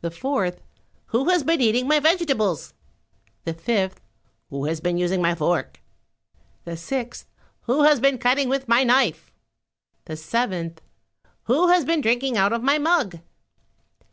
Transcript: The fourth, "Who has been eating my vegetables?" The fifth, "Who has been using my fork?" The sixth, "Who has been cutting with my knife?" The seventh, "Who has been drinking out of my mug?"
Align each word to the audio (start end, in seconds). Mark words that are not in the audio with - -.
The 0.00 0.12
fourth, 0.12 0.62
"Who 1.06 1.28
has 1.30 1.42
been 1.42 1.60
eating 1.60 1.88
my 1.88 1.98
vegetables?" 1.98 2.72
The 3.42 3.52
fifth, 3.52 4.00
"Who 4.48 4.66
has 4.66 4.80
been 4.80 4.96
using 4.96 5.20
my 5.20 5.34
fork?" 5.34 5.82
The 6.62 6.76
sixth, 6.76 7.26
"Who 7.62 7.82
has 7.82 7.98
been 7.98 8.18
cutting 8.18 8.48
with 8.48 8.68
my 8.68 8.84
knife?" 8.84 9.32
The 10.04 10.16
seventh, 10.16 10.82
"Who 11.46 11.66
has 11.66 11.84
been 11.84 12.00
drinking 12.00 12.36
out 12.36 12.52
of 12.52 12.62
my 12.62 12.78
mug?" 12.78 13.18